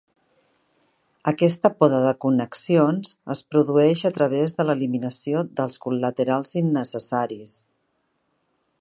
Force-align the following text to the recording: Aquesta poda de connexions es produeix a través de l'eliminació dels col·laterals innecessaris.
Aquesta 1.31 1.69
poda 1.83 1.99
de 2.05 2.13
connexions 2.25 3.13
es 3.35 3.43
produeix 3.55 4.03
a 4.11 4.13
través 4.17 4.57
de 4.61 4.67
l'eliminació 4.69 5.47
dels 5.61 5.81
col·laterals 5.87 6.57
innecessaris. 6.65 7.59